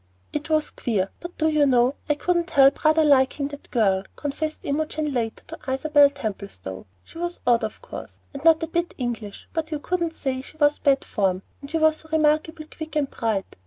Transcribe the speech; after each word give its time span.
"It 0.33 0.49
was 0.49 0.71
queer, 0.71 1.11
but 1.19 1.37
do 1.37 1.47
you 1.47 1.67
know 1.67 1.93
I 2.09 2.15
couldn't 2.15 2.49
help 2.49 2.83
rather 2.83 3.03
liking 3.03 3.49
that 3.49 3.69
girl;" 3.69 4.03
confessed 4.15 4.61
Imogen 4.63 5.13
later 5.13 5.43
to 5.45 5.59
Isabel 5.71 6.09
Templestowe. 6.09 6.87
"She 7.03 7.19
was 7.19 7.39
odd, 7.45 7.63
of 7.63 7.83
course, 7.83 8.17
and 8.33 8.43
not 8.43 8.63
a 8.63 8.67
bit 8.67 8.95
English, 8.97 9.47
but 9.53 9.69
you 9.69 9.77
couldn't 9.77 10.15
say 10.15 10.41
she 10.41 10.57
was 10.57 10.79
bad 10.79 11.05
form, 11.05 11.43
and 11.61 11.69
she 11.69 11.77
was 11.77 11.97
so 11.97 12.09
remarkably 12.11 12.65
quick 12.65 12.95
and 12.95 13.11
bright. 13.11 13.55